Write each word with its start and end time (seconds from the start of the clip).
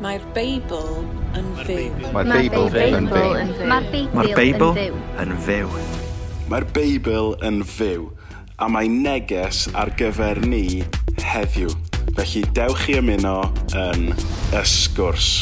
Mae'r 0.00 0.22
Beibl 0.32 1.02
yn 1.36 1.48
fyw. 1.66 1.90
Mae'r 2.14 2.28
Beibl 2.30 2.76
yn 2.80 3.08
fyw. 3.10 4.04
Mae'r 4.14 4.32
Beibl 4.38 4.78
yn 5.20 5.32
fyw. 5.44 5.72
Mae'r 6.48 6.66
Beibl 6.72 7.32
yn 7.44 7.60
fyw. 7.66 8.06
A 8.62 8.68
mae 8.72 8.88
neges 8.88 9.66
ar 9.76 9.90
gyfer 9.98 10.40
ni 10.46 10.84
heddiw. 11.20 11.72
Felly 12.16 12.44
dewch 12.56 12.86
i 12.92 12.96
ymuno 13.00 13.34
yn 13.76 14.12
ysgwrs. 14.56 15.32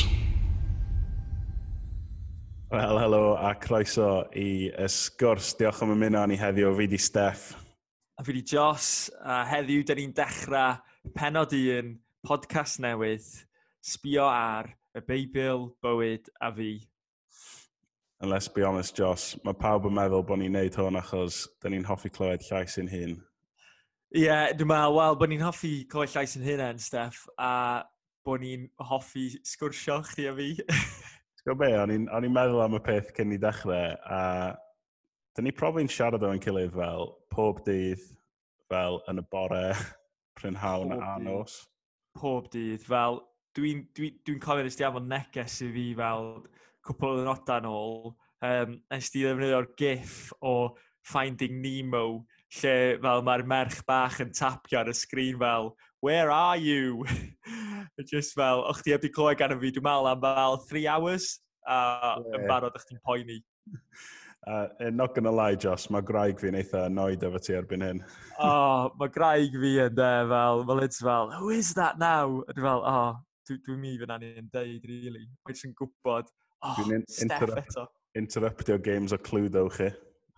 Wel, 2.71 2.99
helo 3.03 3.23
a 3.37 3.53
croeso 3.61 4.25
i 4.35 4.71
ysgwrs. 4.87 5.53
Diolch 5.61 5.85
am 5.87 5.95
ymuno 5.95 6.25
ni 6.31 6.41
heddiw. 6.41 6.73
Fi 6.81 6.89
di 6.91 6.99
Steff. 6.99 7.53
A 8.19 8.27
fi 8.27 8.35
di 8.35 8.43
Jos. 8.43 9.11
A 9.23 9.45
heddiw, 9.53 9.85
dyn 9.87 10.03
ni'n 10.03 10.17
dechrau 10.17 10.81
penod 11.15 11.55
un 11.55 11.95
podcast 12.27 12.83
newydd 12.83 13.31
sbio 13.85 14.27
ar 14.29 14.71
y 14.97 15.03
Beibl, 15.07 15.71
bywyd 15.83 16.31
a 16.41 16.53
fi. 16.55 16.73
And 18.21 18.31
let's 18.31 18.49
be 18.49 18.63
honest, 18.63 18.97
Joss, 18.97 19.37
mae 19.45 19.57
pawb 19.57 19.87
yn 19.89 19.95
meddwl 19.97 20.27
bod 20.29 20.43
ni'n 20.43 20.53
neud 20.53 20.77
hwn 20.77 20.99
achos 21.01 21.47
da 21.63 21.71
ni'n 21.73 21.87
hoffi 21.89 22.11
clywed 22.13 22.45
llais 22.51 22.77
yn 22.83 22.91
hun. 22.93 23.15
Ie, 24.13 24.27
yeah, 24.27 24.51
dwi'n 24.53 24.69
meddwl, 24.69 24.99
wel, 24.99 25.17
bod 25.17 25.33
ni'n 25.33 25.45
hoffi 25.47 25.71
clywed 25.89 26.13
llais 26.13 26.37
yn 26.37 26.45
hyn, 26.45 26.83
Steff, 26.83 27.23
a 27.41 27.53
bod 28.27 28.45
ni'n 28.45 28.67
hoffi 28.91 29.31
sgwrsio 29.49 30.03
chi 30.11 30.29
a 30.29 30.35
fi. 30.37 30.51
Sgwr 31.41 31.57
be, 31.63 31.71
o'n 31.81 31.95
i'n 31.97 32.35
meddwl 32.35 32.61
am 32.67 32.77
y 32.77 32.83
peth 32.85 33.15
cyn 33.17 33.33
i 33.33 33.41
dechrau, 33.41 33.97
a 34.05 34.21
da 35.33 35.47
ni 35.47 35.55
probably'n 35.57 35.89
siarad 35.89 36.27
o'n 36.29 36.43
gilydd 36.45 36.77
fel 36.77 37.15
pob 37.33 37.65
dydd, 37.65 38.05
fel 38.69 39.01
yn 39.09 39.23
y 39.23 39.27
bore, 39.33 39.65
prynhawn 40.37 40.93
a 40.99 41.17
nos. 41.25 41.57
Pob 42.21 42.53
dydd, 42.53 42.85
fel 42.85 43.23
dwi'n 43.57 43.85
dwi, 43.95 44.11
dwi, 44.11 44.11
dwi 44.27 44.41
cofio 44.43 44.65
nes 44.67 44.79
di 44.79 44.87
afon 44.87 45.09
neges 45.11 45.61
i 45.65 45.71
fi 45.75 45.87
fel 45.99 46.31
cwpl 46.87 47.13
o 47.13 47.17
ddynodau 47.19 47.61
yn 47.61 47.69
ôl, 47.71 48.13
um, 48.47 48.77
nes 48.93 49.11
di 49.13 49.25
ddefnyddio'r 49.25 49.69
gif 49.81 50.17
o 50.41 50.55
Finding 51.11 51.61
Nemo, 51.63 52.05
lle 52.61 52.75
fel 53.03 53.25
mae'r 53.27 53.47
merch 53.49 53.81
bach 53.89 54.21
yn 54.23 54.33
tapio 54.37 54.81
ar 54.83 54.91
y 54.91 54.97
sgrin 54.97 55.39
fel, 55.41 55.73
where 56.05 56.31
are 56.31 56.57
you? 56.57 57.05
Just 58.13 58.35
fel, 58.37 58.65
o'ch 58.69 58.83
ti 58.85 58.95
heb 58.95 59.05
di 59.05 59.11
clywed 59.13 59.41
gan 59.41 59.55
y 59.57 59.61
fi, 59.61 59.75
dwi'n 59.77 59.87
meddwl 59.87 60.11
am 60.13 60.25
fel 60.25 60.59
3 60.71 60.87
hours, 60.95 61.29
a 61.67 61.81
yeah. 62.17 62.39
yn 62.39 62.49
barod 62.49 62.77
o'ch 62.77 62.89
ti'n 62.89 63.05
poeni. 63.07 63.43
Uh, 64.49 64.67
not 64.91 65.15
gonna 65.15 65.31
lie, 65.31 65.55
Josh, 65.55 65.91
mae 65.93 66.01
graig 66.01 66.39
fi'n 66.41 66.57
eitha 66.57 66.87
annoyed 66.89 67.21
efo 67.29 67.39
ti 67.45 67.53
erbyn 67.53 67.83
hyn. 67.85 67.99
oh, 68.41 68.89
mae 68.97 69.13
graig 69.13 69.53
fi 69.53 69.73
yn 69.85 69.99
de, 69.99 70.07
fel, 70.31 70.63
fel 70.71 70.81
it's 70.87 71.03
fel, 71.05 71.29
who 71.37 71.51
is 71.53 71.75
that 71.77 71.99
now? 72.01 72.41
A 72.49 72.55
dwi'n 72.57 72.65
fel, 72.65 72.81
oh, 72.89 73.19
dwi'n 73.49 73.65
dwi 73.67 73.79
mi 73.81 73.97
fyna 74.01 74.19
ni'n 74.21 74.51
deud, 74.53 74.87
really. 74.89 75.27
Mae'n 75.47 75.59
sy'n 75.63 75.75
gwybod, 75.79 76.31
oh, 76.67 76.77
dwi'n 76.79 77.05
interrupt, 77.25 77.65
eto. 77.65 77.89
Interruptio 78.19 78.79
games 78.83 79.15
o 79.15 79.19
Cluedo, 79.23 79.67
chi. 79.75 79.91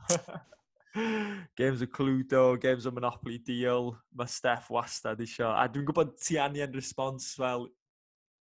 games 1.57 1.83
o 1.83 1.87
Cluedo, 1.87 2.61
games 2.61 2.87
o 2.87 2.93
Monopoly 2.93 3.39
Deal, 3.47 3.93
mae 4.17 4.29
Steph 4.29 4.69
wastad 4.75 5.23
isio. 5.25 5.51
A 5.51 5.67
dwi'n 5.73 5.87
gwybod 5.89 6.15
ti 6.21 6.39
anion 6.43 6.75
respons 6.77 7.33
fel 7.39 7.69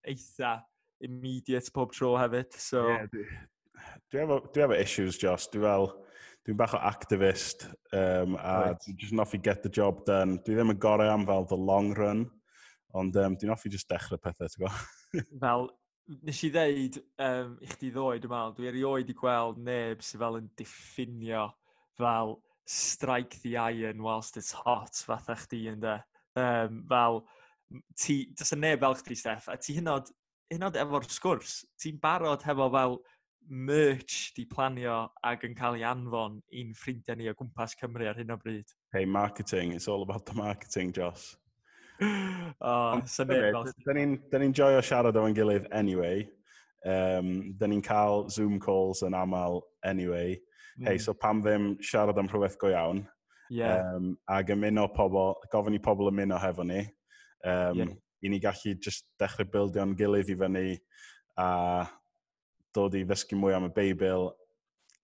eitha 0.08 0.58
immediate 1.02 1.72
pob 1.74 1.92
tro 1.96 2.14
hefyd. 2.20 2.52
So... 2.58 2.86
Yeah, 2.88 3.08
dwi, 3.12 3.26
dwi, 4.12 4.64
efo, 4.66 4.76
issues, 4.78 5.18
Joss. 5.20 5.48
Dwi 5.52 5.64
fel, 5.64 5.88
dwi'n 6.46 6.58
bach 6.58 6.76
o 6.76 6.82
activist 6.82 7.66
um, 7.94 8.36
a 8.36 8.54
right. 8.68 8.84
dwi'n 8.84 8.98
just 8.98 9.16
not 9.16 9.32
get 9.42 9.62
the 9.62 9.72
job 9.72 10.04
done. 10.06 10.38
Dwi 10.44 10.58
ddim 10.58 10.74
yn 10.74 10.80
gorau 10.82 11.10
am 11.12 11.26
fel 11.28 11.48
the 11.48 11.58
long 11.58 11.92
run. 11.98 12.26
Ond 12.98 13.16
um, 13.16 13.36
dwi'n 13.40 13.52
offi 13.54 13.72
just 13.72 13.88
dechrau 13.88 14.20
pethau, 14.20 14.50
ti'n 14.50 14.64
gwybod? 14.64 15.26
fel, 15.44 15.68
nes 16.28 16.40
i 16.44 16.50
ddeud 16.52 16.98
um, 17.24 17.54
i 17.62 17.68
chdi 17.72 17.92
ddoe, 17.94 18.20
dwi'n 18.20 18.32
meddwl, 18.32 18.56
dwi 18.58 18.70
erioed 18.70 19.12
i 19.12 19.16
gweld 19.16 19.60
neb 19.64 20.02
sydd 20.04 20.22
fel 20.24 20.40
yn 20.42 20.50
diffinio 20.58 21.46
fel 22.00 22.36
strike 22.68 23.40
the 23.42 23.56
iron 23.56 24.02
whilst 24.04 24.36
it's 24.36 24.52
hot, 24.52 24.96
fatha 25.06 25.36
chdi 25.44 25.66
yn 25.72 25.80
de. 25.82 25.96
Um, 26.38 26.82
fel, 26.88 27.22
ti, 27.98 28.22
dys 28.36 28.54
y 28.54 28.60
neb 28.60 28.84
fel 28.84 28.98
chdi, 29.00 29.16
Steff, 29.18 29.48
a 29.52 29.56
ti 29.60 29.76
hynod, 29.78 30.12
hynod 30.52 30.78
efo'r 30.80 31.08
sgwrs, 31.08 31.62
ti'n 31.80 32.00
barod 32.02 32.44
hefo 32.48 32.68
fel 32.72 32.98
merch 33.48 34.30
di 34.36 34.44
planio 34.46 35.08
ac 35.26 35.44
yn 35.48 35.56
cael 35.58 35.76
ei 35.78 35.84
anfon 35.86 36.38
i'n 36.54 36.72
ffrindiau 36.78 37.18
ni 37.18 37.28
o 37.30 37.34
gwmpas 37.36 37.74
Cymru 37.80 38.06
ar 38.08 38.20
hyn 38.20 38.30
o 38.32 38.38
bryd. 38.40 38.70
Hey, 38.94 39.04
marketing, 39.04 39.72
it's 39.72 39.88
all 39.88 40.02
about 40.02 40.26
the 40.26 40.36
marketing, 40.38 40.92
Joss. 40.92 41.36
oh. 42.60 43.00
Da 44.30 44.40
ni'n 44.42 44.54
joio 44.56 44.82
siarad 44.84 45.18
o'n 45.18 45.36
gilydd 45.36 45.68
anyway. 45.72 46.26
Um, 46.82 47.52
da 47.58 47.68
ni'n 47.70 47.82
cael 47.84 48.28
Zoom 48.30 48.58
calls 48.60 49.04
yn 49.06 49.14
aml 49.14 49.60
anyway. 49.86 50.38
Mm. 50.78 50.86
Hey, 50.88 50.98
so 50.98 51.14
pam 51.14 51.42
ddim 51.42 51.76
siarad 51.84 52.18
am 52.18 52.30
rhywbeth 52.30 52.58
go 52.58 52.72
iawn. 52.72 53.04
Yeah. 53.52 53.94
Um, 53.94 54.16
ag 54.30 54.50
ymuno 54.54 54.88
pobl, 54.94 55.34
gofyn 55.52 55.76
i 55.76 55.82
pobl 55.82 56.10
ymuno 56.10 56.38
hefo 56.40 56.64
ni. 56.66 56.86
Um, 57.44 57.78
yeah. 57.78 57.92
I 58.22 58.30
ni 58.30 58.38
gallu 58.40 58.76
just 58.80 59.04
dechrau 59.20 59.48
bildio'n 59.50 59.96
gilydd 59.98 60.30
i 60.30 60.38
fyny 60.38 60.66
a 61.42 61.48
dod 62.74 62.94
i 62.96 63.02
ddysgu 63.04 63.36
mwy 63.36 63.56
am 63.56 63.66
y 63.66 63.72
Beibl, 63.76 64.30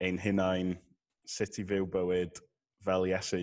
ein 0.01 0.21
hunain, 0.23 0.77
sut 1.29 1.59
i 1.61 1.65
fyw 1.69 1.89
bywyd 1.93 2.39
fel 2.87 3.09
Iesu. 3.11 3.43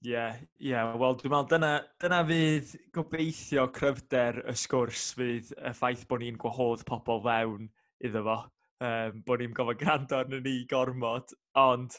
Ie, 0.00 0.12
yeah, 0.12 0.36
ie. 0.56 0.70
Yeah. 0.70 0.94
Wel, 0.96 1.16
dwi'n 1.20 1.32
meddwl 1.34 1.48
dyna, 1.50 1.70
dyna 2.00 2.22
fydd 2.24 2.70
gobeithio 2.96 3.66
cryfder 3.76 4.38
y 4.48 4.54
sgwrs 4.56 5.10
fydd 5.18 5.50
y 5.58 5.72
ffaith 5.76 6.06
bod 6.08 6.22
ni'n 6.22 6.38
gwahodd 6.40 6.86
pobl 6.88 7.20
fewn 7.26 7.66
iddo 8.08 8.22
fo. 8.24 8.36
Um, 8.80 9.18
bod 9.26 9.42
ni'n 9.42 9.52
gofod 9.52 9.76
gwrando 9.82 10.22
arno 10.22 10.38
ni 10.40 10.62
gormod, 10.70 11.34
ond 11.60 11.98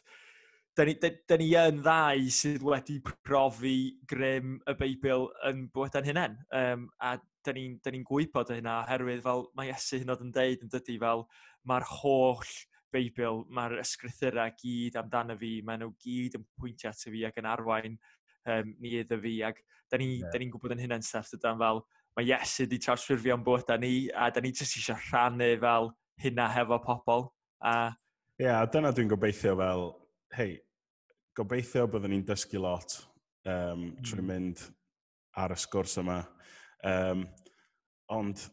da 0.74 0.88
ni, 0.88 0.96
da, 1.04 1.12
da 1.30 1.38
ni 1.38 1.52
yn 1.62 1.84
ddau 1.86 2.26
sydd 2.34 2.66
wedi 2.66 2.98
profi 3.06 3.76
grym 4.10 4.58
y 4.66 4.76
Beibl 4.80 5.28
yn 5.52 5.68
bwyda'n 5.76 6.10
hynny. 6.10 6.26
Um, 6.58 6.90
a 6.98 7.20
da 7.46 7.54
ni'n 7.54 7.78
ni, 7.86 8.02
gwybod 8.10 8.50
hynna 8.56 8.80
oherwydd 8.82 9.22
fel 9.28 9.46
mae 9.54 9.70
Iesu 9.70 10.02
hyn 10.02 10.10
oedd 10.16 10.26
yn 10.26 10.34
deud 10.34 10.66
yn 10.66 10.74
dydy 10.74 10.98
fel 11.06 11.28
mae'r 11.70 11.86
holl 12.02 12.58
Beibl, 12.92 13.44
mae'r 13.54 13.80
ysgrythurau 13.82 14.54
gyd 14.60 14.98
amdano 15.00 15.38
fi, 15.40 15.54
maen 15.66 15.84
nhw 15.86 15.94
gyd 16.04 16.38
yn 16.40 16.46
pwyntio 16.60 16.92
at 16.92 17.04
fi 17.04 17.24
ac 17.28 17.40
yn 17.42 17.50
arwain 17.50 17.98
um, 18.48 18.76
ni 18.80 18.96
iddo 19.00 19.20
fi. 19.22 19.38
Ac 19.48 19.62
da 19.92 20.00
ni'n 20.00 20.18
yeah. 20.20 20.40
ni 20.40 20.50
gwybod 20.52 20.76
yn 20.76 20.84
hynna'n 20.86 21.06
staff, 21.06 21.32
dydan 21.32 21.60
fel, 21.62 21.84
mae 22.18 22.28
Iesu 22.28 22.66
wedi 22.66 22.80
trawsffurfio'n 22.84 23.46
â 23.72 23.80
ni, 23.80 23.94
a 24.12 24.30
da 24.32 24.44
ni 24.44 24.52
jyst 24.52 24.78
eisiau 24.80 25.00
rhannu 25.10 25.54
fel 25.62 25.92
hynna 26.24 26.50
hefo 26.52 26.80
pobl. 26.84 27.30
A... 27.64 27.94
Ie, 28.40 28.48
yeah, 28.48 28.66
dyna 28.72 28.92
dwi'n 28.96 29.12
gobeithio 29.12 29.56
fel, 29.60 29.88
hei, 30.36 30.56
gobeithio 31.38 31.88
byddwn 31.92 32.16
ni'n 32.16 32.28
dysgu 32.28 32.62
lot 32.62 32.98
um, 33.46 33.92
trwy 34.04 34.22
mm. 34.24 34.32
mynd 34.32 34.64
ar 35.40 35.56
y 35.56 35.60
sgwrs 35.60 35.98
yma. 36.02 36.22
Um, 36.88 37.28
ond 38.12 38.44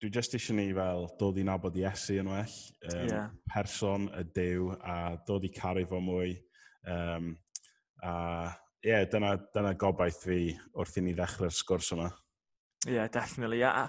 dwi 0.00 0.10
just 0.10 0.34
eisiau 0.34 0.56
ni 0.58 0.70
fel 0.74 1.06
dod 1.20 1.38
i 1.38 1.44
nabod 1.46 1.76
Iesu 1.78 2.18
yn 2.20 2.30
well, 2.30 2.56
um, 2.90 3.06
yeah. 3.08 3.28
person 3.52 4.08
y 4.16 4.24
dew 4.34 4.72
a 4.82 5.16
dod 5.28 5.46
i 5.46 5.52
caru 5.54 5.84
fo 5.88 6.00
mwy. 6.02 6.34
Um, 6.88 7.34
a 8.02 8.14
ie, 8.80 8.90
yeah, 8.90 9.04
dyna, 9.12 9.34
dyna 9.54 9.74
gobaith 9.78 10.22
fi 10.24 10.40
wrth 10.72 10.96
i 10.98 11.04
ni 11.04 11.14
ddechrau'r 11.16 11.52
sgwrs 11.54 11.92
yma. 11.96 12.08
Ie, 12.86 12.96
yeah, 12.96 13.10
definitely. 13.12 13.62
A, 13.66 13.86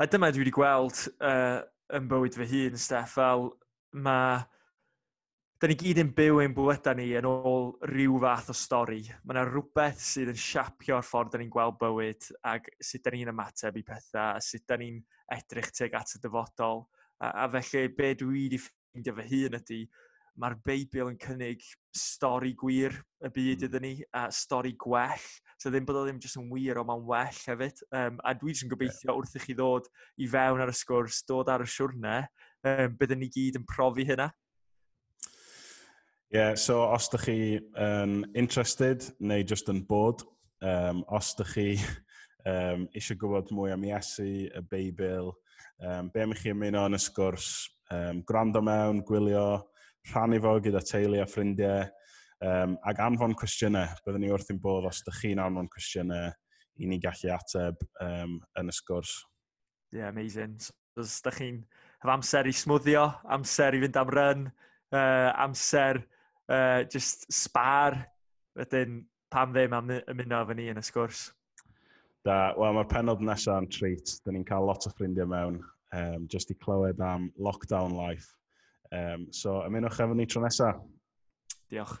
a 0.00 0.08
dyma 0.08 0.32
dwi 0.32 0.46
wedi 0.46 0.54
gweld 0.56 1.04
uh, 1.20 1.60
yn 1.92 2.08
bywyd 2.10 2.38
fy 2.40 2.48
hun, 2.54 2.80
Steff, 2.80 3.18
fel 3.18 3.50
mae 3.92 4.40
da 5.62 5.68
ni 5.70 5.76
gyd 5.78 6.00
yn 6.02 6.08
byw 6.10 6.40
ein 6.42 6.54
bywydau 6.56 6.96
ni 6.98 7.04
yn 7.14 7.26
ôl 7.28 7.68
rhyw 7.86 8.16
fath 8.24 8.48
o 8.50 8.54
stori. 8.58 9.04
Mae 9.22 9.36
yna 9.36 9.44
rhywbeth 9.46 10.00
sydd 10.02 10.32
yn 10.32 10.40
siapio'r 10.42 11.04
ffordd 11.06 11.30
da 11.30 11.38
ni'n 11.38 11.52
gweld 11.54 11.76
bywyd 11.78 12.26
ac 12.50 12.66
sut 12.82 13.04
da 13.06 13.12
ni'n 13.14 13.30
ymateb 13.30 13.78
i 13.78 13.84
pethau 13.86 14.40
a 14.40 14.40
sut 14.42 14.64
da 14.66 14.80
ni'n 14.80 14.96
edrych 15.36 15.70
teg 15.70 15.94
at 15.94 16.16
y 16.18 16.20
dyfodol. 16.24 16.82
A, 17.22 17.30
a 17.44 17.46
felly, 17.52 17.92
be 17.94 18.10
dwi 18.18 18.40
wedi 18.40 18.58
ffeindio 18.64 19.14
fy 19.20 19.28
hun 19.30 19.56
ydy, 19.60 19.80
mae'r 20.42 20.58
Beibl 20.66 21.12
yn 21.12 21.22
cynnig 21.28 21.62
stori 21.94 22.56
gwir 22.58 22.98
y 23.22 23.30
byd 23.30 23.62
mm. 23.62 23.68
iddyn 23.68 23.86
ni, 23.86 23.94
a 24.18 24.26
stori 24.34 24.74
gwell. 24.74 25.30
So 25.62 25.70
ddim 25.70 25.86
bod 25.86 26.02
o 26.02 26.06
ddim 26.08 26.18
jyst 26.26 26.42
yn 26.42 26.50
wir, 26.50 26.82
ond 26.82 26.90
mae'n 26.90 27.06
well 27.06 27.42
hefyd. 27.46 27.86
Um, 27.94 28.18
a 28.26 28.34
dwi 28.34 28.50
jyst 28.50 28.66
yn 28.66 28.74
gobeithio 28.74 29.14
wrth 29.14 29.38
i 29.38 29.46
chi 29.46 29.54
ddod 29.54 29.86
i 30.18 30.26
fewn 30.34 30.66
ar 30.66 30.74
y 30.74 30.78
sgwrs, 30.82 31.22
dod 31.30 31.54
ar 31.54 31.62
y 31.62 31.70
siwrne, 31.70 32.24
um, 32.66 32.98
byddwn 32.98 33.22
ni 33.22 33.30
gyd 33.30 33.62
yn 33.62 33.70
profi 33.70 34.10
hynna 34.10 34.32
yeah, 36.32 36.54
so 36.56 36.82
os 36.88 37.10
ydych 37.10 37.26
chi 37.28 37.40
um, 37.76 38.22
interested 38.34 39.04
neu 39.20 39.44
just 39.44 39.68
yn 39.68 39.82
bod, 39.84 40.24
um, 40.64 41.02
os 41.12 41.34
ydych 41.34 41.52
chi 41.52 41.66
um, 42.52 42.86
eisiau 42.96 43.18
gwybod 43.20 43.52
mwy 43.52 43.74
am 43.74 43.84
Iesu, 43.84 44.28
y 44.48 44.62
Beibl, 44.70 45.28
um, 45.84 46.08
be 46.12 46.24
am 46.24 46.32
i 46.32 46.38
chi 46.38 46.54
ymuno 46.54 46.86
yn 46.88 46.96
y 46.96 47.00
sgwrs, 47.04 47.50
um, 47.92 48.22
gwrando 48.28 48.62
mewn, 48.64 49.02
gwylio, 49.08 49.44
rhannu 50.08 50.40
fo 50.42 50.54
gyda 50.64 50.80
teulu 50.88 51.20
a 51.20 51.26
ffrindiau, 51.28 51.84
um, 52.48 52.78
ac 52.88 53.02
anfon 53.04 53.36
cwestiynau. 53.38 53.92
Byddwn 54.06 54.24
ni 54.24 54.32
wrth 54.32 54.54
i'n 54.54 54.62
bod 54.62 54.88
os 54.88 55.02
ydych 55.04 55.20
chi'n 55.26 55.42
anfon 55.42 55.68
cwestiynau 55.74 56.32
i 56.80 56.88
ni 56.88 56.98
gallu 57.02 57.34
ateb 57.36 57.84
um, 58.00 58.38
yn 58.58 58.72
y 58.72 58.78
sgwrs. 58.78 59.18
Yeah, 59.92 60.08
amazing. 60.08 60.56
So, 60.64 61.04
os 61.04 61.20
ydych 61.20 61.42
chi'n 61.42 61.60
amser 62.16 62.48
i 62.48 62.56
smwddio, 62.56 63.04
amser 63.36 63.76
i 63.76 63.84
fynd 63.84 64.00
am 64.00 64.16
ryn, 64.16 64.48
uh, 64.96 65.30
amser 65.44 66.00
uh, 66.52 66.82
just 66.92 67.26
spar 67.32 67.96
wedyn 68.58 69.02
pam 69.32 69.54
ddim 69.54 69.76
am 69.76 69.90
ymuno 69.96 70.42
efo 70.44 70.56
ni 70.56 70.68
yn 70.72 70.80
y 70.80 70.84
sgwrs. 70.84 71.30
Da, 72.22 72.52
wel 72.58 72.76
mae'r 72.76 72.90
penod 72.90 73.22
nesaf 73.24 73.64
yn 73.64 73.70
treat. 73.72 74.16
Da 74.22 74.34
ni'n 74.34 74.46
cael 74.46 74.68
lot 74.68 74.86
o 74.86 74.92
ffrindiau 74.92 75.30
mewn 75.30 75.58
um, 75.96 76.28
just 76.30 76.52
i 76.52 76.58
clywed 76.62 77.00
am 77.02 77.30
lockdown 77.40 77.96
life. 77.96 78.28
Um, 78.92 79.26
so 79.32 79.60
ymunwch 79.66 80.00
efo 80.04 80.16
ni 80.16 80.28
tro 80.28 80.44
nesaf. 80.44 80.82
Diolch. 81.72 81.96